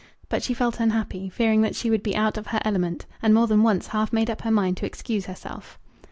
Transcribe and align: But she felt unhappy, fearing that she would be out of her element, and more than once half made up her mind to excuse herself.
But 0.29 0.41
she 0.41 0.55
felt 0.55 0.79
unhappy, 0.79 1.29
fearing 1.29 1.61
that 1.61 1.75
she 1.75 1.91
would 1.91 2.01
be 2.01 2.15
out 2.15 2.35
of 2.35 2.47
her 2.47 2.59
element, 2.65 3.05
and 3.21 3.35
more 3.35 3.45
than 3.45 3.61
once 3.61 3.85
half 3.89 4.11
made 4.11 4.31
up 4.31 4.41
her 4.41 4.49
mind 4.49 4.77
to 4.77 4.85
excuse 4.87 5.27
herself. 5.27 5.77